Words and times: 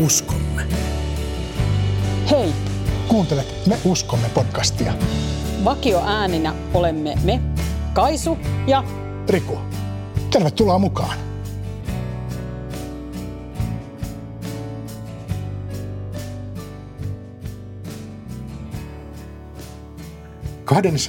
uskomme. 0.00 0.66
Hei, 2.30 2.52
Kuuntelet 3.08 3.66
Me 3.66 3.78
uskomme 3.84 4.28
podcastia. 4.34 4.92
vakioääninä 5.64 6.54
olemme 6.74 7.14
me, 7.24 7.40
Kaisu 7.92 8.38
ja 8.66 8.84
Riku, 9.28 9.58
tervetuloa 10.30 10.78
mukaan. 10.78 11.18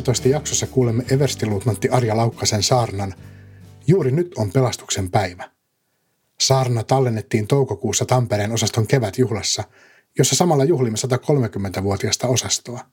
toista 0.04 0.28
jaksossa 0.28 0.68
kuulemme 0.68 1.04
everstiluutnantti 1.12 1.90
Arja 1.90 2.18
Laukkasen 2.18 2.64
saarnan 2.64 3.14
Juuri 3.88 4.12
nyt 4.12 4.32
on 4.38 4.52
pelastuksen 4.52 5.12
päivä. 5.12 5.61
Saarna 6.42 6.84
tallennettiin 6.84 7.48
toukokuussa 7.48 8.06
Tampereen 8.06 8.52
osaston 8.52 8.88
kevätjuhlassa, 8.88 9.64
jossa 10.18 10.36
samalla 10.36 10.64
juhlimme 10.64 10.98
130-vuotiasta 10.98 12.28
osastoa. 12.28 12.86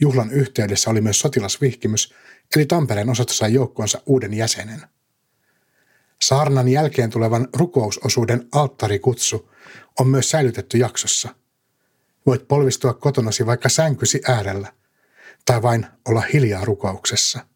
Juhlan 0.00 0.30
yhteydessä 0.30 0.90
oli 0.90 1.00
myös 1.00 1.20
sotilasvihkimys, 1.20 2.14
eli 2.56 2.66
Tampereen 2.66 3.10
osasto 3.10 3.32
sai 3.32 3.54
joukkoonsa 3.54 4.02
uuden 4.06 4.34
jäsenen. 4.34 4.82
Saarnan 6.22 6.68
jälkeen 6.68 7.10
tulevan 7.10 7.48
rukousosuuden 7.56 8.48
alttarikutsu 8.52 9.50
on 10.00 10.08
myös 10.08 10.30
säilytetty 10.30 10.78
jaksossa. 10.78 11.34
Voit 12.26 12.48
polvistua 12.48 12.94
kotonasi 12.94 13.46
vaikka 13.46 13.68
sänkysi 13.68 14.20
äärellä 14.28 14.72
tai 15.44 15.62
vain 15.62 15.86
olla 16.08 16.22
hiljaa 16.32 16.64
rukouksessa. 16.64 17.46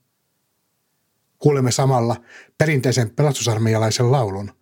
Kuulemme 1.42 1.72
samalla 1.72 2.16
perinteisen 2.58 3.10
pelastusarmeijalaisen 3.10 4.12
laulun 4.12 4.52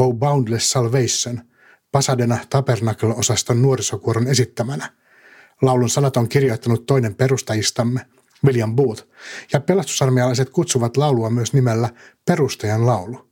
O 0.00 0.12
Boundless 0.12 0.70
Salvation 0.70 1.40
Pasadena 1.92 2.38
Tabernacle-osaston 2.50 3.62
nuorisokuoron 3.62 4.26
esittämänä. 4.26 4.92
Laulun 5.62 5.90
sanat 5.90 6.16
on 6.16 6.28
kirjoittanut 6.28 6.86
toinen 6.86 7.14
perustajistamme, 7.14 8.06
William 8.44 8.76
Booth, 8.76 9.04
ja 9.52 9.60
pelastusarmeijalaiset 9.60 10.50
kutsuvat 10.50 10.96
laulua 10.96 11.30
myös 11.30 11.52
nimellä 11.52 11.88
Perustajan 12.24 12.86
laulu. 12.86 13.30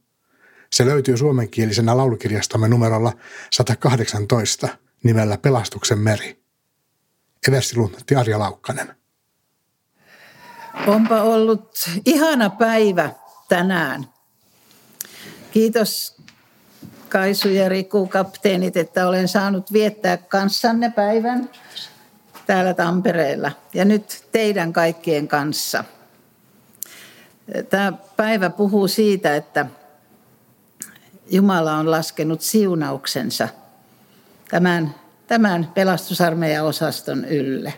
Se 0.72 0.86
löytyy 0.86 1.16
suomenkielisenä 1.16 1.96
laulukirjastamme 1.96 2.68
numerolla 2.68 3.12
118 3.52 4.68
nimellä 5.02 5.38
Pelastuksen 5.38 5.98
meri. 5.98 6.42
Eversiluntatti 7.48 8.14
Arja 8.14 8.38
Laukkanen. 8.38 8.97
Onpa 10.86 11.22
ollut 11.22 11.70
ihana 12.06 12.50
päivä 12.50 13.10
tänään. 13.48 14.08
Kiitos 15.50 16.16
Kaisu 17.08 17.48
ja 17.48 17.68
Riku 17.68 18.06
kapteenit, 18.06 18.76
että 18.76 19.08
olen 19.08 19.28
saanut 19.28 19.72
viettää 19.72 20.16
kanssanne 20.16 20.90
päivän 20.90 21.50
täällä 22.46 22.74
Tampereella 22.74 23.52
ja 23.74 23.84
nyt 23.84 24.24
teidän 24.32 24.72
kaikkien 24.72 25.28
kanssa. 25.28 25.84
Tämä 27.70 27.92
päivä 28.16 28.50
puhuu 28.50 28.88
siitä, 28.88 29.36
että 29.36 29.66
Jumala 31.30 31.76
on 31.76 31.90
laskenut 31.90 32.40
siunauksensa 32.40 33.48
tämän, 34.50 34.94
tämän 35.26 35.70
pelastusarmeijan 35.74 36.66
osaston 36.66 37.24
ylle. 37.24 37.74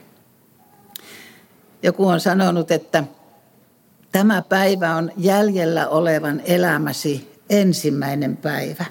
Joku 1.82 2.06
on 2.06 2.20
sanonut, 2.20 2.70
että 2.70 3.04
tämä 4.12 4.42
päivä 4.42 4.94
on 4.94 5.12
jäljellä 5.16 5.88
olevan 5.88 6.42
elämäsi 6.44 7.40
ensimmäinen 7.50 8.36
päivä. 8.36 8.84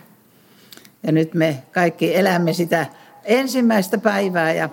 Ja 1.04 1.12
nyt 1.12 1.34
me 1.34 1.64
kaikki 1.72 2.16
elämme 2.16 2.54
sitä 2.54 2.86
ensimmäistä 3.24 3.98
päivää 3.98 4.54
ja, 4.54 4.70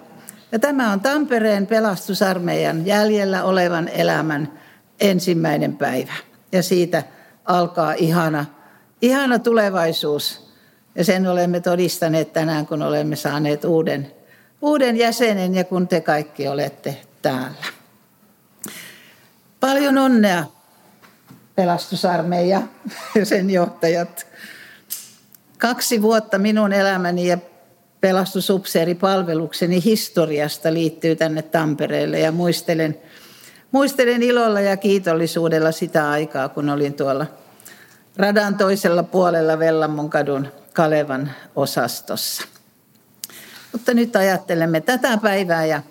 ja 0.52 0.58
tämä 0.58 0.92
on 0.92 1.00
Tampereen 1.00 1.66
pelastusarmeijan 1.66 2.86
jäljellä 2.86 3.44
olevan 3.44 3.88
elämän 3.88 4.52
ensimmäinen 5.00 5.76
päivä. 5.76 6.12
Ja 6.52 6.62
siitä 6.62 7.02
alkaa 7.44 7.92
ihana, 7.92 8.44
ihana 9.02 9.38
tulevaisuus. 9.38 10.46
Ja 10.94 11.04
sen 11.04 11.26
olemme 11.26 11.60
todistaneet 11.60 12.32
tänään, 12.32 12.66
kun 12.66 12.82
olemme 12.82 13.16
saaneet 13.16 13.64
uuden, 13.64 14.12
uuden 14.62 14.96
jäsenen 14.96 15.54
ja 15.54 15.64
kun 15.64 15.88
te 15.88 16.00
kaikki 16.00 16.48
olette 16.48 16.96
täällä. 17.22 17.75
Paljon 19.76 19.98
onnea 19.98 20.44
pelastusarmeija 21.54 22.62
ja 23.14 23.26
sen 23.26 23.50
johtajat. 23.50 24.26
Kaksi 25.58 26.02
vuotta 26.02 26.38
minun 26.38 26.72
elämäni 26.72 27.26
ja 27.26 27.38
pelastusupseeripalvelukseni 28.00 29.84
historiasta 29.84 30.72
liittyy 30.72 31.16
tänne 31.16 31.42
Tampereelle 31.42 32.20
ja 32.20 32.32
muistelen, 32.32 32.98
muistelen 33.72 34.22
ilolla 34.22 34.60
ja 34.60 34.76
kiitollisuudella 34.76 35.72
sitä 35.72 36.10
aikaa, 36.10 36.48
kun 36.48 36.70
olin 36.70 36.94
tuolla 36.94 37.26
radan 38.16 38.54
toisella 38.54 39.02
puolella 39.02 39.58
Vellamon 39.58 40.10
kadun 40.10 40.48
Kalevan 40.72 41.30
osastossa. 41.56 42.42
Mutta 43.72 43.94
nyt 43.94 44.16
ajattelemme 44.16 44.80
tätä 44.80 45.18
päivää 45.22 45.64
ja, 45.64 45.82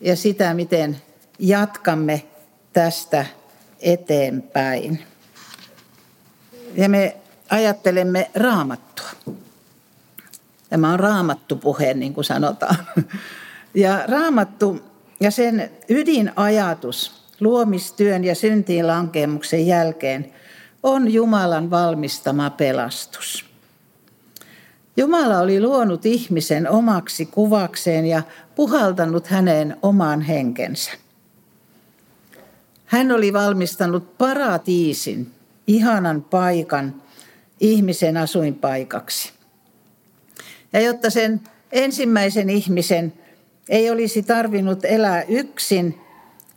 ja 0.00 0.16
sitä, 0.16 0.54
miten 0.54 1.02
jatkamme 1.38 2.27
tästä 2.78 3.26
eteenpäin. 3.80 5.02
Ja 6.74 6.88
me 6.88 7.16
ajattelemme 7.50 8.30
raamattua. 8.34 9.10
Tämä 10.70 10.92
on 10.92 11.00
raamattu 11.00 11.56
puhe, 11.56 11.94
niin 11.94 12.14
kuin 12.14 12.24
sanotaan. 12.24 12.76
Ja 13.74 14.04
raamattu 14.08 14.80
ja 15.20 15.30
sen 15.30 15.70
ydinajatus 15.88 17.22
luomistyön 17.40 18.24
ja 18.24 18.34
syntiin 18.34 18.86
lankemuksen 18.86 19.66
jälkeen 19.66 20.32
on 20.82 21.12
Jumalan 21.12 21.70
valmistama 21.70 22.50
pelastus. 22.50 23.44
Jumala 24.96 25.38
oli 25.38 25.60
luonut 25.60 26.06
ihmisen 26.06 26.70
omaksi 26.70 27.26
kuvakseen 27.26 28.06
ja 28.06 28.22
puhaltanut 28.54 29.26
häneen 29.26 29.76
omaan 29.82 30.20
henkensä. 30.20 30.90
Hän 32.88 33.12
oli 33.12 33.32
valmistanut 33.32 34.18
paratiisin, 34.18 35.32
ihanan 35.66 36.22
paikan 36.22 37.02
ihmisen 37.60 38.16
asuinpaikaksi. 38.16 39.32
Ja 40.72 40.80
jotta 40.80 41.10
sen 41.10 41.40
ensimmäisen 41.72 42.50
ihmisen 42.50 43.12
ei 43.68 43.90
olisi 43.90 44.22
tarvinnut 44.22 44.84
elää 44.84 45.22
yksin, 45.22 46.00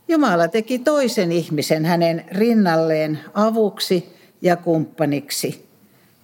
Jumala 0.08 0.48
teki 0.48 0.78
toisen 0.78 1.32
ihmisen 1.32 1.84
hänen 1.84 2.24
rinnalleen 2.30 3.20
avuksi 3.34 4.16
ja 4.42 4.56
kumppaniksi. 4.56 5.66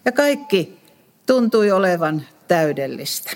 Ja 0.04 0.12
kaikki 0.12 0.78
tuntui 1.26 1.70
olevan 1.70 2.22
täydellistä. 2.48 3.30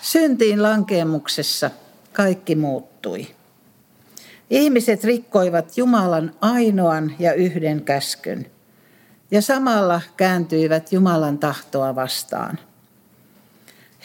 Syntiin 0.00 0.62
lankeemuksessa 0.62 1.70
kaikki 2.12 2.54
muuttui. 2.54 3.26
Ihmiset 4.52 5.04
rikkoivat 5.04 5.78
Jumalan 5.78 6.34
ainoan 6.40 7.14
ja 7.18 7.32
yhden 7.32 7.82
käskyn 7.82 8.46
ja 9.30 9.42
samalla 9.42 10.00
kääntyivät 10.16 10.92
Jumalan 10.92 11.38
tahtoa 11.38 11.94
vastaan. 11.94 12.58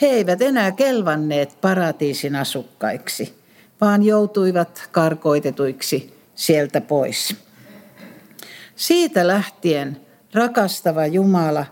He 0.02 0.08
eivät 0.08 0.42
enää 0.42 0.72
kelvanneet 0.72 1.62
paratiisin 1.62 2.36
asukkaiksi, 2.36 3.34
vaan 3.82 4.04
joutuivat 4.04 4.90
karkoitetuiksi 4.92 6.14
sieltä 6.36 6.82
pois. 6.82 7.36
Siitä 8.76 9.28
lähtien 9.28 10.02
rakastava 10.34 11.06
Jumala 11.06 11.66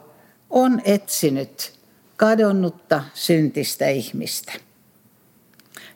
on 0.50 0.82
etsinyt 0.86 1.74
kadonnutta 2.18 3.04
syntistä 3.14 3.88
ihmistä. 3.88 4.54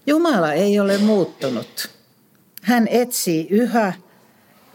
Jumala 0.07 0.53
ei 0.53 0.79
ole 0.79 0.97
muuttunut. 0.97 1.98
Hän 2.61 2.87
etsii 2.87 3.47
yhä, 3.49 3.93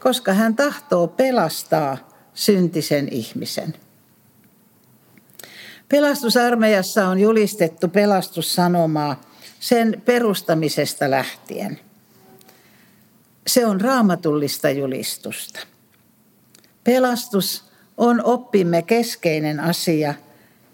koska 0.01 0.33
hän 0.33 0.57
tahtoo 0.57 1.09
pelastaa 1.09 1.99
syntisen 2.35 3.09
ihmisen. 3.11 3.75
Pelastusarmeijassa 5.89 7.09
on 7.09 7.21
julistettu 7.21 7.89
pelastussanomaa 7.89 9.21
sen 9.61 10.03
perustamisesta 10.05 11.11
lähtien. 11.11 11.81
Se 13.47 13.67
on 13.67 13.81
raamatullista 13.81 14.71
julistusta. 14.71 15.61
Pelastus 16.85 17.65
on 17.97 18.25
oppimme 18.25 18.83
keskeinen 18.83 19.61
asia 19.61 20.15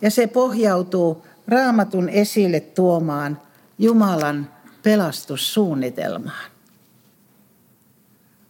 ja 0.00 0.10
se 0.10 0.26
pohjautuu 0.26 1.26
raamatun 1.48 2.08
esille 2.08 2.60
tuomaan 2.60 3.42
Jumalan 3.78 4.50
pelastussuunnitelmaan. 4.82 6.50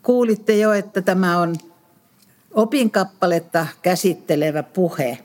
Kuulitte 0.02 0.56
jo, 0.56 0.72
että 0.72 1.02
tämä 1.02 1.38
on 1.38 1.56
opinkappaletta 2.54 3.66
käsittelevä 3.82 4.62
puhe. 4.62 5.18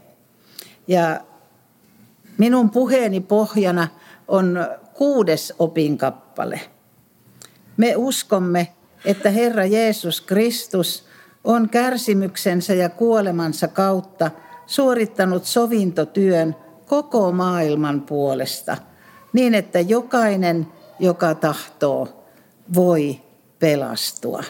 Ja 0.88 1.19
Minun 2.38 2.69
puheeni 2.69 3.22
pohjana 3.22 3.88
on 4.27 4.68
kuudes 4.94 5.54
opinkappale. 5.60 6.62
Me 7.77 7.95
uskomme, 7.95 8.68
että 9.06 9.30
Herra 9.30 9.66
Jeesus 9.66 10.22
Kristus 10.22 11.06
on 11.44 11.69
kärsimyksensä 11.69 12.74
ja 12.74 12.89
kuolemansa 12.89 13.68
kautta 13.68 14.31
suorittanut 14.66 15.45
sovintotyön 15.45 16.56
koko 16.86 17.31
maailman 17.31 18.01
puolesta, 18.01 18.77
niin 19.33 19.56
että 19.56 19.80
jokainen, 19.80 20.68
joka 21.00 21.36
tahtoo, 21.36 22.25
voi 22.75 23.22
pelastua. 23.60 24.44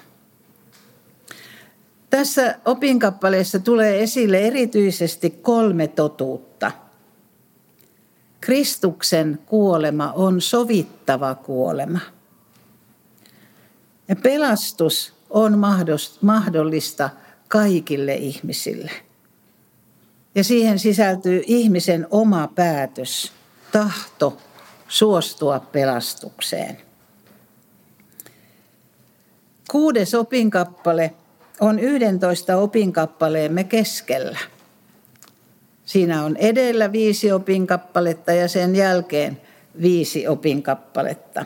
Tässä 2.15 2.59
opinkappaleessa 2.65 3.59
tulee 3.59 4.03
esille 4.03 4.39
erityisesti 4.39 5.29
kolme 5.29 5.87
totuutta. 5.87 6.71
Kristuksen 8.41 9.39
kuolema 9.45 10.11
on 10.11 10.41
sovittava 10.41 11.35
kuolema. 11.35 11.99
Ja 14.07 14.15
pelastus 14.15 15.13
on 15.29 15.59
mahdollista 16.21 17.09
kaikille 17.47 18.13
ihmisille. 18.13 18.91
Ja 20.35 20.43
siihen 20.43 20.79
sisältyy 20.79 21.43
ihmisen 21.45 22.07
oma 22.11 22.49
päätös, 22.55 23.31
tahto 23.71 24.37
suostua 24.87 25.59
pelastukseen. 25.59 26.77
Kuudes 29.71 30.13
opinkappale 30.13 31.13
on 31.59 31.79
11 31.79 32.57
opinkappaleemme 32.57 33.63
keskellä. 33.63 34.39
Siinä 35.85 36.23
on 36.23 36.37
edellä 36.37 36.91
viisi 36.91 37.31
opinkappaletta 37.31 38.31
ja 38.31 38.47
sen 38.47 38.75
jälkeen 38.75 39.41
viisi 39.81 40.27
opinkappaletta. 40.27 41.45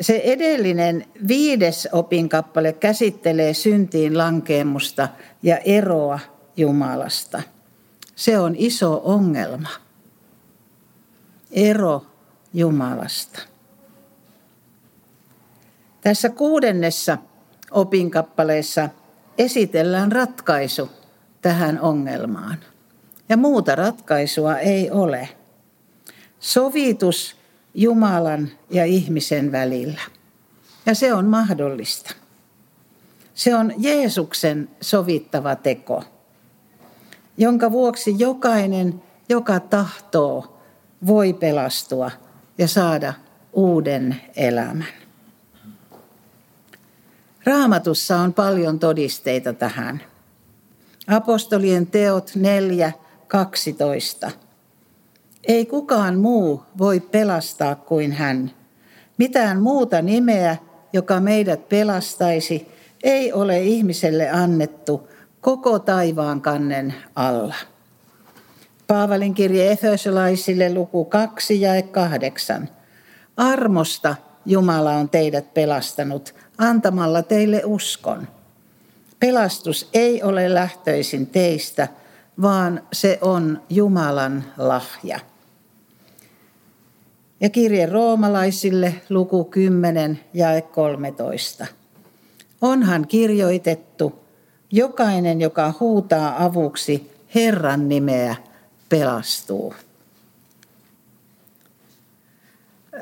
Se 0.00 0.20
edellinen 0.24 1.06
viides 1.28 1.88
opinkappale 1.92 2.72
käsittelee 2.72 3.54
syntiin 3.54 4.18
lankeemusta 4.18 5.08
ja 5.42 5.58
eroa 5.58 6.18
Jumalasta. 6.56 7.42
Se 8.16 8.38
on 8.38 8.54
iso 8.58 9.02
ongelma. 9.04 9.68
Ero 11.52 12.06
Jumalasta. 12.54 13.40
Tässä 16.00 16.28
kuudennessa 16.28 17.18
opinkappaleessa 17.74 18.88
esitellään 19.38 20.12
ratkaisu 20.12 20.90
tähän 21.42 21.80
ongelmaan. 21.80 22.58
Ja 23.28 23.36
muuta 23.36 23.74
ratkaisua 23.74 24.58
ei 24.58 24.90
ole. 24.90 25.28
Sovitus 26.40 27.36
Jumalan 27.74 28.48
ja 28.70 28.84
ihmisen 28.84 29.52
välillä. 29.52 30.00
Ja 30.86 30.94
se 30.94 31.14
on 31.14 31.26
mahdollista. 31.26 32.14
Se 33.34 33.54
on 33.54 33.72
Jeesuksen 33.78 34.68
sovittava 34.80 35.56
teko, 35.56 36.04
jonka 37.36 37.70
vuoksi 37.72 38.14
jokainen, 38.18 39.02
joka 39.28 39.60
tahtoo, 39.60 40.60
voi 41.06 41.32
pelastua 41.32 42.10
ja 42.58 42.68
saada 42.68 43.14
uuden 43.52 44.20
elämän. 44.36 45.03
Raamatussa 47.44 48.16
on 48.16 48.34
paljon 48.34 48.78
todisteita 48.78 49.52
tähän. 49.52 50.02
Apostolien 51.06 51.86
teot 51.86 52.30
4, 52.34 52.92
12. 53.28 54.30
Ei 55.48 55.66
kukaan 55.66 56.18
muu 56.18 56.62
voi 56.78 57.00
pelastaa 57.00 57.74
kuin 57.74 58.12
hän. 58.12 58.50
Mitään 59.18 59.62
muuta 59.62 60.02
nimeä, 60.02 60.56
joka 60.92 61.20
meidät 61.20 61.68
pelastaisi, 61.68 62.68
ei 63.02 63.32
ole 63.32 63.62
ihmiselle 63.62 64.30
annettu 64.30 65.08
koko 65.40 65.78
taivaan 65.78 66.40
kannen 66.40 66.94
alla. 67.14 67.54
Paavalin 68.86 69.34
kirje 69.34 69.72
Efesolaisille 69.72 70.74
luku 70.74 71.04
2 71.04 71.60
ja 71.60 71.82
8. 71.82 72.68
Armosta 73.36 74.16
Jumala 74.46 74.92
on 74.92 75.08
teidät 75.08 75.54
pelastanut 75.54 76.34
antamalla 76.58 77.22
teille 77.22 77.62
uskon. 77.64 78.28
Pelastus 79.20 79.88
ei 79.94 80.22
ole 80.22 80.54
lähtöisin 80.54 81.26
teistä, 81.26 81.88
vaan 82.42 82.82
se 82.92 83.18
on 83.20 83.62
Jumalan 83.70 84.44
lahja. 84.58 85.20
Ja 87.40 87.50
kirje 87.50 87.86
roomalaisille 87.86 88.94
luku 89.08 89.44
10 89.44 90.20
ja 90.34 90.62
13. 90.62 91.66
Onhan 92.60 93.06
kirjoitettu, 93.08 94.24
jokainen, 94.70 95.40
joka 95.40 95.74
huutaa 95.80 96.44
avuksi 96.44 97.10
Herran 97.34 97.88
nimeä, 97.88 98.36
pelastuu. 98.88 99.74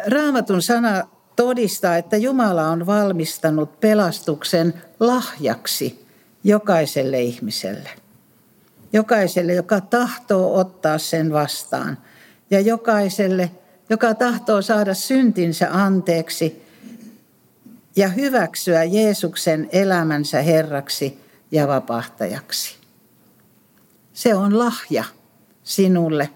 Raamatun 0.07 0.63
sana 0.63 1.09
todistaa, 1.43 1.97
että 1.97 2.17
Jumala 2.17 2.69
on 2.69 2.87
valmistanut 2.87 3.81
pelastuksen 3.81 4.75
lahjaksi 5.01 6.07
jokaiselle 6.45 7.21
ihmiselle. 7.21 7.91
Jokaiselle, 8.93 9.53
joka 9.53 9.81
tahtoo 9.81 10.59
ottaa 10.59 10.99
sen 10.99 11.33
vastaan. 11.33 11.99
Ja 12.51 12.61
jokaiselle, 12.61 13.51
joka 13.91 14.15
tahtoo 14.15 14.63
saada 14.63 14.95
syntinsä 14.95 15.69
anteeksi 15.73 16.63
ja 17.97 18.09
hyväksyä 18.09 18.85
Jeesuksen 18.85 19.69
elämänsä 19.73 20.43
Herraksi 20.43 21.19
ja 21.51 21.69
vapahtajaksi. 21.69 22.77
Se 24.13 24.35
on 24.35 24.59
lahja 24.59 25.05
sinulle, 25.65 26.31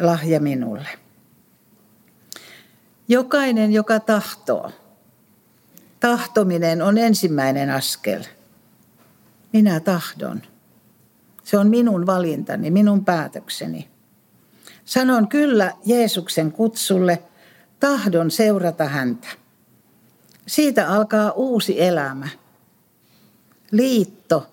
lahja 0.00 0.40
minulle. 0.40 1.01
Jokainen, 3.08 3.72
joka 3.72 4.00
tahtoo. 4.00 4.72
Tahtominen 6.00 6.82
on 6.82 6.98
ensimmäinen 6.98 7.70
askel. 7.70 8.24
Minä 9.52 9.80
tahdon. 9.80 10.42
Se 11.44 11.58
on 11.58 11.68
minun 11.68 12.06
valintani, 12.06 12.70
minun 12.70 13.04
päätökseni. 13.04 13.88
Sanon 14.84 15.28
kyllä 15.28 15.72
Jeesuksen 15.84 16.52
kutsulle, 16.52 17.22
tahdon 17.80 18.30
seurata 18.30 18.84
häntä. 18.84 19.28
Siitä 20.46 20.88
alkaa 20.88 21.30
uusi 21.30 21.82
elämä. 21.82 22.28
Liitto 23.70 24.50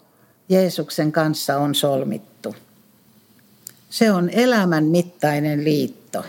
Jeesuksen 0.49 1.11
kanssa 1.11 1.57
on 1.57 1.75
solmittu. 1.75 2.55
Se 3.89 4.11
on 4.11 4.29
elämän 4.29 4.83
mittainen 4.83 5.63
liitto 5.63 6.25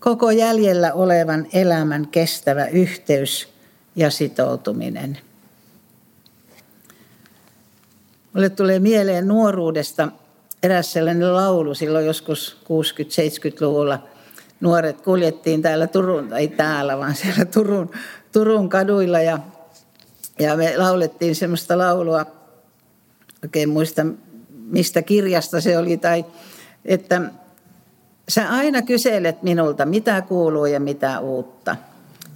koko 0.00 0.30
jäljellä 0.30 0.92
olevan 0.92 1.46
elämän 1.52 2.08
kestävä 2.08 2.66
yhteys 2.66 3.48
ja 3.96 4.10
sitoutuminen. 4.10 5.18
Mulle 8.32 8.50
tulee 8.50 8.78
mieleen 8.78 9.28
nuoruudesta 9.28 10.08
eräs 10.62 10.92
sellainen 10.92 11.34
laulu 11.34 11.74
silloin 11.74 12.06
joskus 12.06 12.56
60-70-luvulla. 12.64 14.08
Nuoret 14.60 15.00
kuljettiin 15.00 15.62
täällä 15.62 15.86
Turun, 15.86 16.32
ei 16.32 16.48
täällä, 16.48 16.98
vaan 16.98 17.14
siellä 17.14 17.44
Turun, 17.44 17.90
Turun 18.32 18.68
kaduilla 18.68 19.20
ja, 19.20 19.38
ja 20.38 20.56
me 20.56 20.76
laulettiin 20.76 21.36
semmoista 21.36 21.78
laulua, 21.78 22.26
oikein 23.42 23.68
muista 23.68 24.06
mistä 24.70 25.02
kirjasta 25.02 25.60
se 25.60 25.78
oli, 25.78 25.96
tai 25.96 26.24
että 26.84 27.22
Sä 28.30 28.50
aina 28.50 28.82
kyselet 28.82 29.42
minulta, 29.42 29.86
mitä 29.86 30.22
kuuluu 30.22 30.66
ja 30.66 30.80
mitä 30.80 31.20
uutta. 31.20 31.76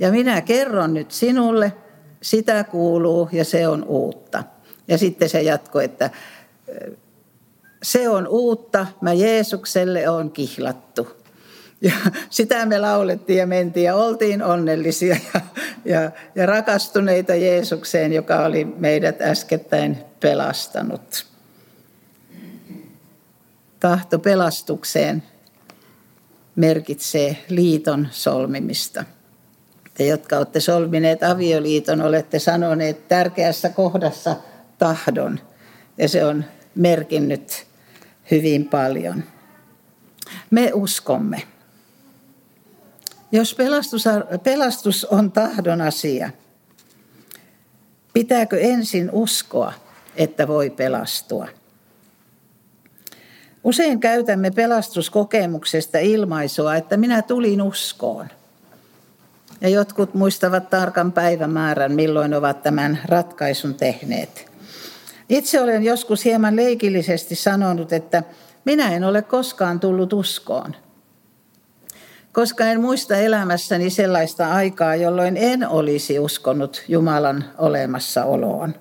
Ja 0.01 0.11
minä 0.11 0.41
kerron 0.41 0.95
nyt 0.95 1.11
sinulle, 1.11 1.73
sitä 2.21 2.65
kuuluu 2.65 3.29
ja 3.33 3.45
se 3.45 3.69
on 3.69 3.85
uutta. 3.85 4.45
Ja 4.89 4.99
sitten 4.99 5.29
se 5.29 5.43
jatko, 5.43 5.81
että 5.81 6.11
se 7.83 8.09
on 8.09 8.29
uutta, 8.29 8.87
mä 9.01 9.13
Jeesukselle 9.13 10.09
on 10.09 10.31
kihlattu. 10.31 11.09
Ja 11.81 11.93
sitä 12.31 12.67
me 12.67 12.79
laulettiin 12.79 13.39
ja 13.39 13.47
mentiin 13.47 13.85
ja 13.85 13.97
oltiin 13.97 14.43
onnellisia 14.43 15.17
ja, 15.35 15.41
ja, 15.85 16.11
ja 16.35 16.47
rakastuneita 16.47 17.35
Jeesukseen, 17.35 18.13
joka 18.13 18.45
oli 18.45 18.65
meidät 18.65 19.23
äskettäin 19.23 19.99
pelastanut. 20.21 21.27
Tahto 23.81 24.19
pelastukseen 24.19 25.23
merkitsee 26.57 27.45
liiton 27.49 28.09
solmimista. 28.11 29.05
Te, 29.95 30.07
jotka 30.07 30.37
olette 30.37 30.61
solmineet 30.61 31.23
avioliiton, 31.23 32.03
olette 32.03 32.39
sanoneet 32.39 33.09
tärkeässä 33.09 33.69
kohdassa 33.69 34.37
tahdon. 34.79 35.41
Ja 35.99 36.09
se 36.09 36.25
on 36.25 36.45
merkinnyt 36.75 37.67
hyvin 38.31 38.69
paljon. 38.69 39.25
Me 40.51 40.71
uskomme. 40.75 41.43
Jos 43.33 43.55
pelastus, 43.55 44.05
pelastus 44.43 45.05
on 45.05 45.33
tahdon 45.33 45.81
asia, 45.81 46.31
pitääkö 48.13 48.61
ensin 48.61 49.11
uskoa, 49.13 49.73
että 50.17 50.49
voi 50.49 50.71
pelastua? 50.71 51.49
Usein 53.65 54.01
käytämme 54.01 54.51
pelastuskokemuksesta 54.51 55.99
ilmaisua, 55.99 56.77
että 56.77 56.97
minä 56.97 57.23
tulin 57.23 57.63
uskoon. 57.63 58.29
Ja 59.61 59.69
jotkut 59.69 60.15
muistavat 60.15 60.71
tarkan 60.71 61.13
päivämäärän, 61.13 61.93
milloin 61.93 62.35
ovat 62.35 62.63
tämän 62.63 62.99
ratkaisun 63.05 63.75
tehneet. 63.75 64.53
Itse 65.29 65.61
olen 65.61 65.85
joskus 65.85 66.25
hieman 66.25 66.57
leikillisesti 66.57 67.35
sanonut, 67.35 67.93
että 67.93 68.23
minä 68.65 68.95
en 68.95 69.05
ole 69.05 69.23
koskaan 69.23 69.81
tullut 69.81 70.13
uskoon. 70.13 70.77
Koska 72.33 72.65
en 72.65 72.81
muista 72.81 73.17
elämässäni 73.17 73.91
sellaista 73.91 74.53
aikaa, 74.53 74.97
jolloin 74.97 75.37
en 75.37 75.69
olisi 75.69 76.19
uskonut 76.19 76.83
Jumalan 76.89 77.45
olemassaoloon. 77.59 78.75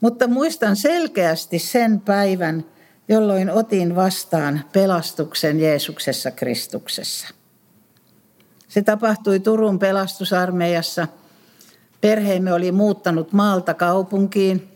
Mutta 0.00 0.28
muistan 0.28 0.76
selkeästi 0.76 1.58
sen 1.58 2.00
päivän, 2.00 2.64
jolloin 3.08 3.50
otin 3.50 3.96
vastaan 3.96 4.64
pelastuksen 4.72 5.60
Jeesuksessa 5.60 6.30
Kristuksessa. 6.30 7.28
Se 8.68 8.82
tapahtui 8.82 9.40
Turun 9.40 9.78
pelastusarmeijassa. 9.78 11.08
Perheemme 12.00 12.52
oli 12.52 12.72
muuttanut 12.72 13.32
maalta 13.32 13.74
kaupunkiin 13.74 14.68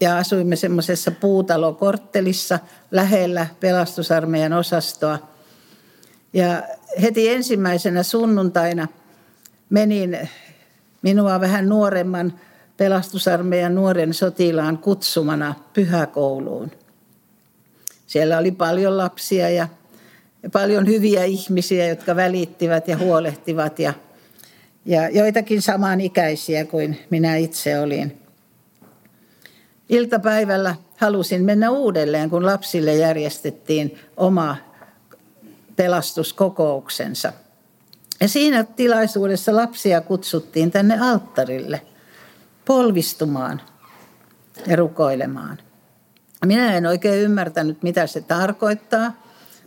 ja 0.00 0.18
asuimme 0.18 0.56
semmoisessa 0.56 1.10
puutalokorttelissa 1.10 2.58
lähellä 2.90 3.46
pelastusarmeijan 3.60 4.52
osastoa. 4.52 5.28
Ja 6.32 6.62
heti 7.02 7.28
ensimmäisenä 7.28 8.02
sunnuntaina 8.02 8.88
menin 9.70 10.28
minua 11.02 11.40
vähän 11.40 11.68
nuoremman 11.68 12.40
pelastusarmeijan 12.78 13.74
nuoren 13.74 14.14
sotilaan 14.14 14.78
kutsumana 14.78 15.54
pyhäkouluun. 15.72 16.70
Siellä 18.06 18.38
oli 18.38 18.50
paljon 18.50 18.98
lapsia 18.98 19.50
ja 19.50 19.68
paljon 20.52 20.86
hyviä 20.86 21.24
ihmisiä, 21.24 21.86
jotka 21.86 22.16
välittivät 22.16 22.88
ja 22.88 22.96
huolehtivat 22.96 23.78
ja, 23.78 23.92
ja 24.84 25.08
joitakin 25.08 25.62
samanikäisiä 25.62 26.64
kuin 26.64 26.98
minä 27.10 27.36
itse 27.36 27.80
olin. 27.80 28.22
Iltapäivällä 29.88 30.76
halusin 30.96 31.44
mennä 31.44 31.70
uudelleen, 31.70 32.30
kun 32.30 32.46
lapsille 32.46 32.94
järjestettiin 32.94 33.98
oma 34.16 34.56
pelastuskokouksensa. 35.76 37.32
Ja 38.20 38.28
siinä 38.28 38.64
tilaisuudessa 38.64 39.56
lapsia 39.56 40.00
kutsuttiin 40.00 40.70
tänne 40.70 40.98
alttarille 41.00 41.82
polvistumaan 42.68 43.60
ja 44.66 44.76
rukoilemaan. 44.76 45.58
Minä 46.46 46.76
en 46.76 46.86
oikein 46.86 47.22
ymmärtänyt, 47.22 47.82
mitä 47.82 48.06
se 48.06 48.20
tarkoittaa, 48.20 49.12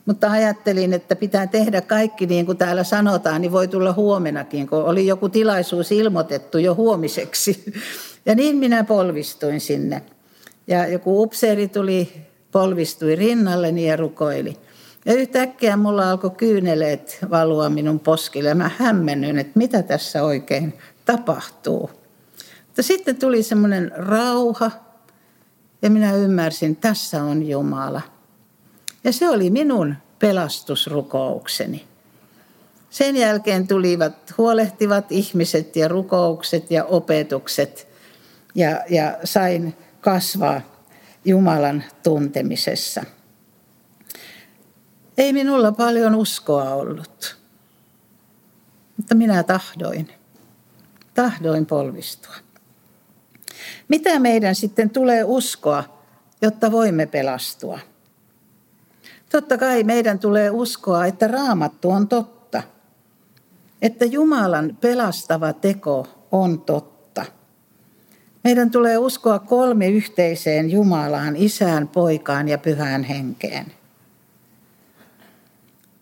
mutta 0.05 0.31
ajattelin, 0.31 0.93
että 0.93 1.15
pitää 1.15 1.47
tehdä 1.47 1.81
kaikki 1.81 2.25
niin 2.25 2.45
kuin 2.45 2.57
täällä 2.57 2.83
sanotaan, 2.83 3.41
niin 3.41 3.51
voi 3.51 3.67
tulla 3.67 3.93
huomenakin, 3.93 4.67
kun 4.67 4.83
oli 4.83 5.07
joku 5.07 5.29
tilaisuus 5.29 5.91
ilmoitettu 5.91 6.57
jo 6.57 6.75
huomiseksi. 6.75 7.63
Ja 8.25 8.35
niin 8.35 8.57
minä 8.57 8.83
polvistuin 8.83 9.61
sinne. 9.61 10.01
Ja 10.67 10.87
joku 10.87 11.23
upseeri 11.23 11.67
tuli, 11.67 12.13
polvistui 12.51 13.15
rinnalleni 13.15 13.87
ja 13.87 13.95
rukoili. 13.95 14.57
Ja 15.05 15.13
yhtäkkiä 15.13 15.77
mulla 15.77 16.11
alkoi 16.11 16.29
kyyneleet 16.29 17.17
valua 17.29 17.69
minun 17.69 17.99
poskille. 17.99 18.53
Mä 18.53 18.71
hämmennyin, 18.77 19.39
että 19.39 19.51
mitä 19.55 19.83
tässä 19.83 20.23
oikein 20.23 20.73
tapahtuu. 21.05 21.89
Mutta 22.71 22.83
sitten 22.83 23.17
tuli 23.17 23.43
semmoinen 23.43 23.91
rauha 23.95 24.71
ja 25.81 25.89
minä 25.89 26.15
ymmärsin, 26.15 26.71
että 26.71 26.89
tässä 26.89 27.23
on 27.23 27.47
Jumala. 27.47 28.01
Ja 29.03 29.13
se 29.13 29.29
oli 29.29 29.49
minun 29.49 29.95
pelastusrukoukseni. 30.19 31.87
Sen 32.89 33.17
jälkeen 33.17 33.67
tulivat 33.67 34.33
huolehtivat 34.37 35.11
ihmiset 35.11 35.75
ja 35.75 35.87
rukoukset 35.87 36.71
ja 36.71 36.85
opetukset 36.85 37.87
ja, 38.55 38.81
ja 38.89 39.17
sain 39.23 39.77
kasvaa 40.01 40.61
Jumalan 41.25 41.83
tuntemisessa. 42.03 43.03
Ei 45.17 45.33
minulla 45.33 45.71
paljon 45.71 46.15
uskoa 46.15 46.73
ollut, 46.73 47.37
mutta 48.97 49.15
minä 49.15 49.43
tahdoin. 49.43 50.09
Tahdoin 51.13 51.65
polvistua. 51.65 52.50
Mitä 53.91 54.19
meidän 54.19 54.55
sitten 54.55 54.89
tulee 54.89 55.23
uskoa, 55.23 55.83
jotta 56.41 56.71
voimme 56.71 57.05
pelastua? 57.05 57.79
Totta 59.29 59.57
kai 59.57 59.83
meidän 59.83 60.19
tulee 60.19 60.49
uskoa, 60.49 61.05
että 61.05 61.27
raamattu 61.27 61.89
on 61.89 62.07
totta. 62.07 62.63
Että 63.81 64.05
Jumalan 64.05 64.77
pelastava 64.81 65.53
teko 65.53 66.07
on 66.31 66.61
totta. 66.61 67.25
Meidän 68.43 68.71
tulee 68.71 68.97
uskoa 68.97 69.39
kolme 69.39 69.87
yhteiseen 69.87 70.71
Jumalaan, 70.71 71.35
isään, 71.35 71.87
poikaan 71.87 72.47
ja 72.47 72.57
pyhään 72.57 73.03
henkeen. 73.03 73.65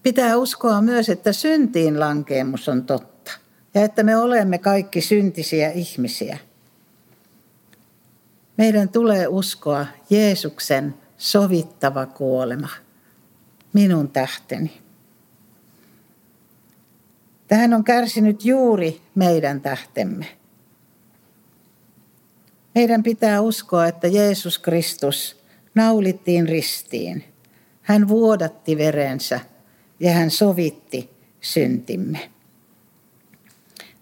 Pitää 0.04 0.38
uskoa 0.38 0.82
myös, 0.82 1.10
että 1.10 1.34
syntiin 1.34 2.00
lankeemus 2.00 2.70
on 2.70 2.84
totta 2.84 3.32
ja 3.74 3.82
että 3.82 4.04
me 4.04 4.18
olemme 4.18 4.58
kaikki 4.58 5.02
syntisiä 5.02 5.72
ihmisiä. 5.72 6.49
Meidän 8.60 8.90
tulee 8.90 9.28
uskoa 9.28 9.86
Jeesuksen 10.10 10.96
sovittava 11.18 12.06
kuolema 12.06 12.70
minun 13.74 14.10
tähteni. 14.10 14.82
Tähän 17.48 17.74
on 17.74 17.84
kärsinyt 17.84 18.46
juuri 18.46 19.02
meidän 19.16 19.62
tähtemme. 19.62 20.26
Meidän 22.76 23.04
pitää 23.04 23.42
uskoa, 23.42 23.88
että 23.88 24.08
Jeesus 24.08 24.60
Kristus 24.60 25.44
naulittiin 25.76 26.50
ristiin. 26.50 27.24
Hän 27.82 28.08
vuodatti 28.08 28.78
verensä 28.78 29.40
ja 30.00 30.12
hän 30.12 30.32
sovitti 30.32 31.10
syntimme. 31.42 32.32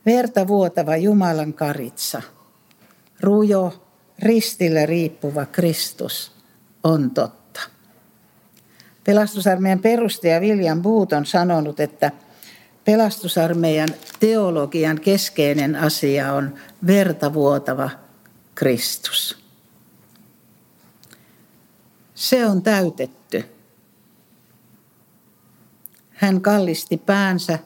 Verta 0.05 0.47
vuotava 0.47 0.97
Jumalan 0.97 1.53
karitsa, 1.53 2.21
rujo, 3.21 3.86
ristillä 4.19 4.85
riippuva 4.85 5.45
Kristus 5.45 6.31
on 6.83 7.11
totta. 7.11 7.61
Pelastusarmeijan 9.03 9.79
perustaja 9.79 10.39
William 10.39 10.81
Booth 10.81 11.13
on 11.13 11.25
sanonut, 11.25 11.79
että 11.79 12.11
pelastusarmeijan 12.85 13.89
teologian 14.19 15.01
keskeinen 15.01 15.75
asia 15.75 16.33
on 16.33 16.53
vertavuotava 16.87 17.89
Kristus. 18.55 19.37
Se 22.15 22.45
on 22.45 22.61
täytetty. 22.61 23.43
Hän 26.09 26.41
kallisti 26.41 26.97
päänsä 26.97 27.59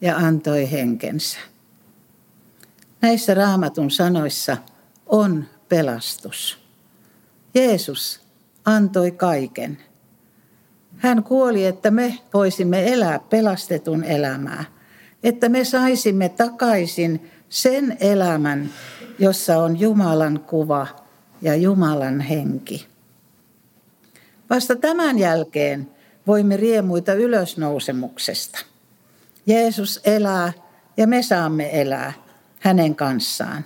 ja 0.00 0.16
antoi 0.16 0.70
henkensä. 0.70 1.38
Näissä 3.00 3.34
raamatun 3.34 3.90
sanoissa 3.90 4.56
on 5.06 5.44
pelastus. 5.68 6.58
Jeesus 7.54 8.20
antoi 8.64 9.10
kaiken. 9.10 9.78
Hän 10.96 11.22
kuoli, 11.22 11.66
että 11.66 11.90
me 11.90 12.18
voisimme 12.34 12.92
elää 12.92 13.18
pelastetun 13.18 14.04
elämää, 14.04 14.64
että 15.22 15.48
me 15.48 15.64
saisimme 15.64 16.28
takaisin 16.28 17.30
sen 17.48 17.96
elämän, 18.00 18.70
jossa 19.18 19.58
on 19.58 19.80
Jumalan 19.80 20.40
kuva 20.40 20.86
ja 21.42 21.56
Jumalan 21.56 22.20
henki. 22.20 22.86
Vasta 24.50 24.76
tämän 24.76 25.18
jälkeen 25.18 25.90
voimme 26.26 26.56
riemuita 26.56 27.12
ylösnousemuksesta. 27.14 28.58
Jeesus 29.46 30.00
elää 30.04 30.52
ja 30.96 31.06
me 31.06 31.22
saamme 31.22 31.80
elää 31.80 32.12
hänen 32.60 32.96
kanssaan. 32.96 33.64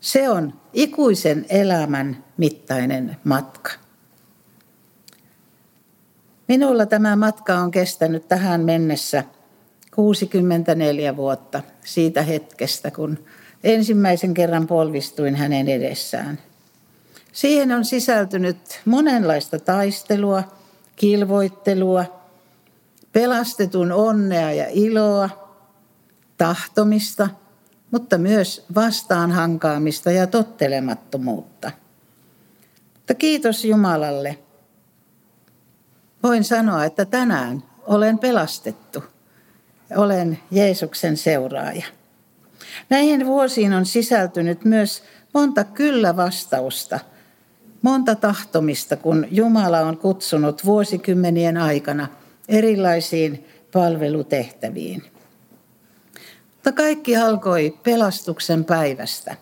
Se 0.00 0.28
on 0.30 0.52
ikuisen 0.72 1.46
elämän 1.48 2.24
mittainen 2.36 3.16
matka. 3.24 3.70
Minulla 6.48 6.86
tämä 6.86 7.16
matka 7.16 7.54
on 7.54 7.70
kestänyt 7.70 8.28
tähän 8.28 8.60
mennessä 8.60 9.24
64 9.90 11.16
vuotta 11.16 11.62
siitä 11.84 12.22
hetkestä, 12.22 12.90
kun 12.90 13.24
ensimmäisen 13.64 14.34
kerran 14.34 14.66
polvistuin 14.66 15.36
hänen 15.36 15.68
edessään. 15.68 16.38
Siihen 17.32 17.72
on 17.72 17.84
sisältynyt 17.84 18.80
monenlaista 18.84 19.58
taistelua, 19.58 20.42
kilvoittelua, 20.96 22.04
pelastetun 23.12 23.92
onnea 23.92 24.52
ja 24.52 24.66
iloa, 24.70 25.30
tahtomista, 26.38 27.28
mutta 27.90 28.18
myös 28.18 28.64
vastaanhankaamista 28.74 30.10
ja 30.10 30.26
tottelemattomuutta. 30.26 31.70
Mutta 32.94 33.14
kiitos 33.14 33.64
Jumalalle. 33.64 34.38
Voin 36.22 36.44
sanoa, 36.44 36.84
että 36.84 37.04
tänään 37.04 37.62
olen 37.86 38.18
pelastettu. 38.18 39.04
Olen 39.96 40.38
Jeesuksen 40.50 41.16
seuraaja. 41.16 41.86
Näihin 42.90 43.26
vuosiin 43.26 43.72
on 43.72 43.86
sisältynyt 43.86 44.64
myös 44.64 45.02
monta 45.34 45.64
kyllä-vastausta, 45.64 47.00
monta 47.82 48.14
tahtomista, 48.14 48.96
kun 48.96 49.26
Jumala 49.30 49.80
on 49.80 49.96
kutsunut 49.96 50.64
vuosikymmenien 50.64 51.56
aikana 51.56 52.08
erilaisiin 52.48 53.46
palvelutehtäviin. 53.72 55.02
Mutta 56.60 56.72
kaikki 56.72 57.16
alkoi 57.16 57.78
pelastuksen 57.82 58.64
päivästä, 58.64 59.36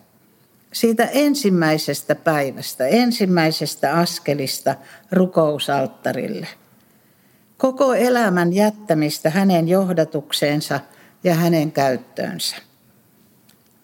siitä 0.73 1.05
ensimmäisestä 1.05 2.15
päivästä, 2.15 2.87
ensimmäisestä 2.87 3.95
askelista 3.95 4.75
rukousalttarille. 5.13 6.49
Koko 7.57 7.95
elämän 7.95 8.53
jättämistä 8.53 9.31
hänen 9.31 9.69
johdatukseensa 9.69 10.81
ja 11.25 11.35
hänen 11.35 11.73
käyttöönsä. 11.73 12.57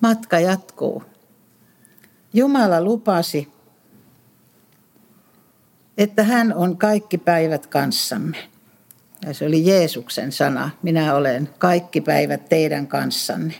Matka 0.00 0.40
jatkuu. 0.40 1.02
Jumala 2.32 2.82
lupasi, 2.82 3.52
että 5.98 6.22
hän 6.24 6.54
on 6.54 6.76
kaikki 6.76 7.18
päivät 7.18 7.66
kanssamme. 7.66 8.53
Ja 9.26 9.34
se 9.34 9.46
oli 9.46 9.66
Jeesuksen 9.66 10.32
sana, 10.32 10.70
minä 10.82 11.14
olen 11.14 11.48
kaikki 11.58 12.00
päivät 12.00 12.48
teidän 12.48 12.86
kanssanne. 12.86 13.54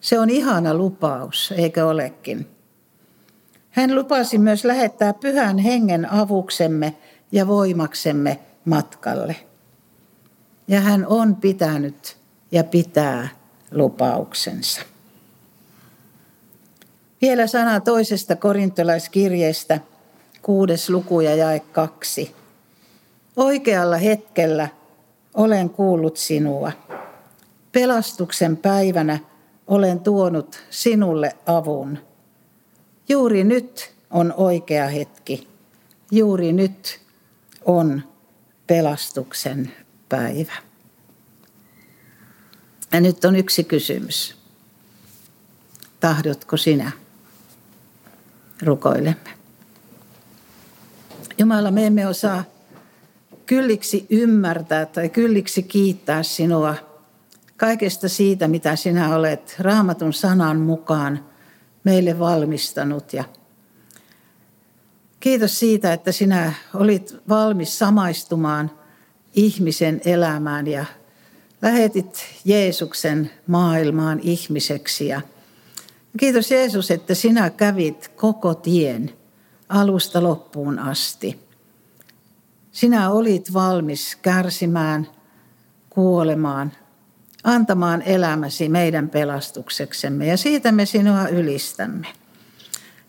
Se 0.00 0.18
on 0.18 0.30
ihana 0.30 0.74
lupaus, 0.74 1.54
eikö 1.56 1.86
olekin? 1.86 2.46
Hän 3.70 3.94
lupasi 3.94 4.38
myös 4.38 4.64
lähettää 4.64 5.12
pyhän 5.12 5.58
hengen 5.58 6.12
avuksemme 6.12 6.94
ja 7.32 7.46
voimaksemme 7.46 8.38
matkalle. 8.64 9.36
Ja 10.68 10.80
hän 10.80 11.06
on 11.06 11.36
pitänyt 11.36 12.16
ja 12.52 12.64
pitää 12.64 13.28
lupauksensa. 13.70 14.80
Vielä 17.22 17.46
sana 17.46 17.80
toisesta 17.80 18.36
korintolaiskirjeestä, 18.36 19.80
kuudes 20.42 20.90
luku 20.90 21.20
ja 21.20 21.34
jae 21.34 21.60
kaksi. 21.60 22.34
Oikealla 23.36 23.96
hetkellä 23.96 24.68
olen 25.34 25.70
kuullut 25.70 26.16
sinua. 26.16 26.72
Pelastuksen 27.72 28.56
päivänä 28.56 29.18
olen 29.66 30.00
tuonut 30.00 30.62
sinulle 30.70 31.36
avun. 31.46 31.98
Juuri 33.08 33.44
nyt 33.44 33.94
on 34.10 34.34
oikea 34.36 34.88
hetki. 34.88 35.48
Juuri 36.10 36.52
nyt 36.52 37.00
on 37.64 38.02
pelastuksen 38.66 39.72
päivä. 40.08 40.52
Ja 42.92 43.00
nyt 43.00 43.24
on 43.24 43.36
yksi 43.36 43.64
kysymys. 43.64 44.36
Tahdotko 46.00 46.56
sinä? 46.56 46.90
Rukoilemme. 48.62 49.30
Jumala, 51.38 51.70
me 51.70 51.86
emme 51.86 52.06
osaa 52.06 52.44
kylliksi 53.50 54.06
ymmärtää 54.10 54.86
tai 54.86 55.08
kylliksi 55.08 55.62
kiittää 55.62 56.22
sinua 56.22 56.74
kaikesta 57.56 58.08
siitä, 58.08 58.48
mitä 58.48 58.76
sinä 58.76 59.14
olet 59.16 59.56
raamatun 59.58 60.12
sanan 60.12 60.60
mukaan 60.60 61.24
meille 61.84 62.18
valmistanut. 62.18 63.12
Ja 63.12 63.24
kiitos 65.20 65.58
siitä, 65.58 65.92
että 65.92 66.12
sinä 66.12 66.52
olit 66.74 67.16
valmis 67.28 67.78
samaistumaan 67.78 68.70
ihmisen 69.34 70.00
elämään 70.04 70.66
ja 70.66 70.84
lähetit 71.62 72.24
Jeesuksen 72.44 73.30
maailmaan 73.46 74.20
ihmiseksi. 74.22 75.08
Ja 75.08 75.20
kiitos 76.18 76.50
Jeesus, 76.50 76.90
että 76.90 77.14
sinä 77.14 77.50
kävit 77.50 78.08
koko 78.16 78.54
tien 78.54 79.12
alusta 79.68 80.22
loppuun 80.22 80.78
asti. 80.78 81.49
Sinä 82.72 83.10
olit 83.10 83.52
valmis 83.52 84.16
kärsimään, 84.22 85.06
kuolemaan, 85.90 86.72
antamaan 87.44 88.02
elämäsi 88.02 88.68
meidän 88.68 89.08
pelastukseksemme 89.08 90.26
ja 90.26 90.36
siitä 90.36 90.72
me 90.72 90.86
sinua 90.86 91.28
ylistämme. 91.28 92.06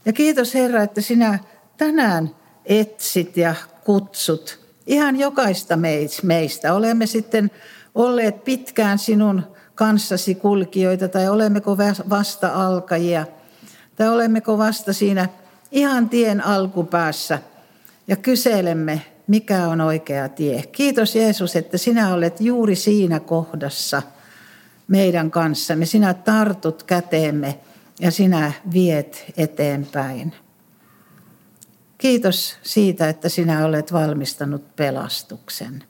Ja 0.05 0.13
kiitos 0.13 0.53
Herra, 0.53 0.83
että 0.83 1.01
sinä 1.01 1.39
tänään 1.77 2.35
etsit 2.65 3.37
ja 3.37 3.55
kutsut 3.83 4.59
ihan 4.87 5.19
jokaista 5.19 5.77
meistä. 6.23 6.73
Olemme 6.73 7.05
sitten 7.05 7.51
olleet 7.95 8.43
pitkään 8.43 8.99
sinun 8.99 9.43
kanssasi 9.75 10.35
kulkijoita 10.35 11.07
tai 11.07 11.29
olemmeko 11.29 11.77
vasta 12.09 12.47
alkajia 12.53 13.25
tai 13.95 14.09
olemmeko 14.09 14.57
vasta 14.57 14.93
siinä 14.93 15.29
ihan 15.71 16.09
tien 16.09 16.45
alkupäässä 16.45 17.39
ja 18.07 18.15
kyselemme, 18.15 19.01
mikä 19.27 19.67
on 19.67 19.81
oikea 19.81 20.29
tie. 20.29 20.63
Kiitos 20.71 21.15
Jeesus, 21.15 21.55
että 21.55 21.77
sinä 21.77 22.13
olet 22.13 22.41
juuri 22.41 22.75
siinä 22.75 23.19
kohdassa 23.19 24.01
meidän 24.87 25.31
kanssamme. 25.31 25.85
Sinä 25.85 26.13
tartut 26.13 26.83
käteemme 26.83 27.59
ja 27.99 28.11
sinä 28.11 28.51
viet 28.73 29.25
eteenpäin. 29.37 30.33
Kiitos 31.97 32.57
siitä, 32.63 33.09
että 33.09 33.29
sinä 33.29 33.65
olet 33.65 33.93
valmistanut 33.93 34.75
pelastuksen. 34.75 35.83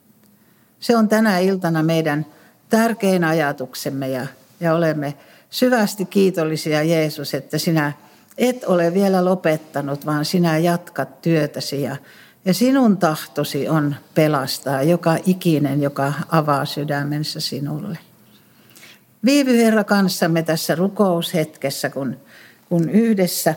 Se 0.80 0.96
on 0.96 1.08
tänä 1.08 1.38
iltana 1.38 1.82
meidän 1.82 2.26
tärkein 2.68 3.24
ajatuksemme 3.24 4.08
ja, 4.08 4.26
ja 4.60 4.74
olemme 4.74 5.14
syvästi 5.50 6.04
kiitollisia 6.04 6.82
Jeesus, 6.82 7.34
että 7.34 7.58
sinä 7.58 7.92
et 8.38 8.64
ole 8.64 8.94
vielä 8.94 9.24
lopettanut, 9.24 10.06
vaan 10.06 10.24
sinä 10.24 10.58
jatkat 10.58 11.22
työtäsi 11.22 11.82
ja, 11.82 11.96
ja 12.44 12.54
sinun 12.54 12.96
tahtosi 12.96 13.68
on 13.68 13.96
pelastaa 14.14 14.82
joka 14.82 15.16
ikinen, 15.26 15.82
joka 15.82 16.12
avaa 16.28 16.64
sydämensä 16.64 17.40
sinulle. 17.40 17.98
Viivy 19.24 19.56
Herra 19.56 19.84
kanssamme 19.84 20.42
tässä 20.42 20.74
rukoushetkessä, 20.74 21.90
kun, 21.90 22.16
kun 22.68 22.90
yhdessä 22.90 23.54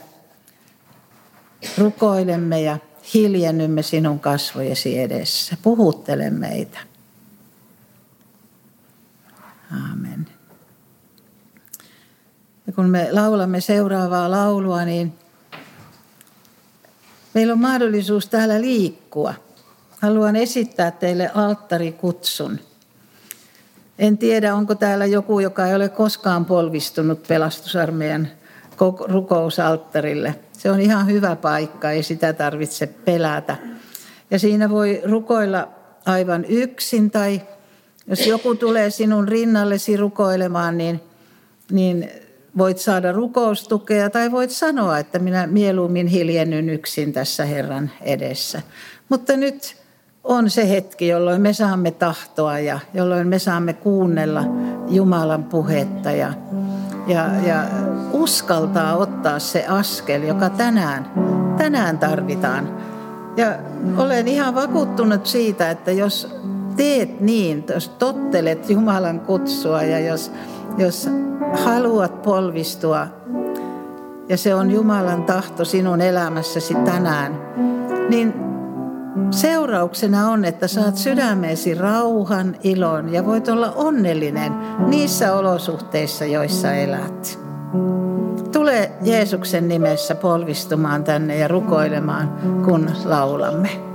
rukoilemme 1.77 2.61
ja 2.61 2.77
hiljennymme 3.13 3.81
sinun 3.81 4.19
kasvojesi 4.19 4.99
edessä. 4.99 5.57
Puhuttele 5.61 6.29
meitä. 6.29 6.79
Aamen. 9.71 10.27
Ja 12.67 12.73
kun 12.73 12.89
me 12.89 13.07
laulamme 13.11 13.61
seuraavaa 13.61 14.31
laulua, 14.31 14.85
niin 14.85 15.13
meillä 17.35 17.53
on 17.53 17.59
mahdollisuus 17.59 18.27
täällä 18.27 18.61
liikkua. 18.61 19.33
Haluan 20.01 20.35
esittää 20.35 20.91
teille 20.91 21.31
alttarikutsun. 21.33 22.59
En 23.99 24.17
tiedä, 24.17 24.55
onko 24.55 24.75
täällä 24.75 25.05
joku, 25.05 25.39
joka 25.39 25.67
ei 25.67 25.75
ole 25.75 25.89
koskaan 25.89 26.45
polvistunut 26.45 27.23
pelastusarmeijan 27.27 28.27
rukousalttarille. 29.07 30.35
Se 30.53 30.71
on 30.71 30.79
ihan 30.79 31.07
hyvä 31.07 31.35
paikka, 31.35 31.91
ei 31.91 32.03
sitä 32.03 32.33
tarvitse 32.33 32.87
pelätä. 32.87 33.57
Ja 34.31 34.39
siinä 34.39 34.69
voi 34.69 35.01
rukoilla 35.05 35.67
aivan 36.05 36.45
yksin 36.45 37.11
tai 37.11 37.41
jos 38.07 38.27
joku 38.27 38.55
tulee 38.55 38.89
sinun 38.89 39.27
rinnallesi 39.27 39.97
rukoilemaan, 39.97 40.77
niin, 40.77 41.01
niin 41.71 42.09
voit 42.57 42.77
saada 42.77 43.11
rukoustukea 43.11 44.09
tai 44.09 44.31
voit 44.31 44.51
sanoa, 44.51 44.97
että 44.97 45.19
minä 45.19 45.47
mieluummin 45.47 46.07
hiljennyn 46.07 46.69
yksin 46.69 47.13
tässä 47.13 47.45
Herran 47.45 47.91
edessä. 48.01 48.61
Mutta 49.09 49.37
nyt 49.37 49.75
on 50.23 50.49
se 50.49 50.69
hetki, 50.69 51.07
jolloin 51.07 51.41
me 51.41 51.53
saamme 51.53 51.91
tahtoa 51.91 52.59
ja 52.59 52.79
jolloin 52.93 53.27
me 53.27 53.39
saamme 53.39 53.73
kuunnella 53.73 54.43
Jumalan 54.87 55.43
puhetta 55.43 56.11
ja, 56.11 56.33
ja, 57.07 57.29
ja 57.47 57.63
uskaltaa 58.11 58.97
ottaa 58.97 59.39
se 59.39 59.65
askel, 59.67 60.23
joka 60.23 60.49
tänään, 60.49 61.11
tänään 61.57 61.97
tarvitaan. 61.99 62.77
Ja 63.37 63.55
olen 63.97 64.27
ihan 64.27 64.55
vakuuttunut 64.55 65.25
siitä, 65.25 65.71
että 65.71 65.91
jos 65.91 66.35
teet 66.75 67.19
niin, 67.19 67.63
jos 67.73 67.89
tottelet 67.89 68.69
Jumalan 68.69 69.19
kutsua 69.19 69.83
ja 69.83 69.99
jos, 69.99 70.31
jos 70.77 71.09
haluat 71.63 72.21
polvistua 72.21 73.07
ja 74.29 74.37
se 74.37 74.55
on 74.55 74.71
Jumalan 74.71 75.23
tahto 75.23 75.65
sinun 75.65 76.01
elämässäsi 76.01 76.75
tänään, 76.75 77.39
niin 78.09 78.33
seurauksena 79.31 80.29
on, 80.29 80.45
että 80.45 80.67
saat 80.67 80.97
sydämeesi 80.97 81.73
rauhan, 81.75 82.55
ilon 82.63 83.13
ja 83.13 83.25
voit 83.25 83.47
olla 83.47 83.71
onnellinen 83.71 84.53
niissä 84.87 85.33
olosuhteissa, 85.35 86.25
joissa 86.25 86.73
elät. 86.73 87.39
Tule 88.51 88.91
Jeesuksen 89.01 89.67
nimessä 89.67 90.15
polvistumaan 90.15 91.03
tänne 91.03 91.37
ja 91.37 91.47
rukoilemaan, 91.47 92.33
kun 92.65 92.89
laulamme. 93.05 93.94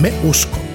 Me 0.00 0.12
uskomme. 0.24 0.69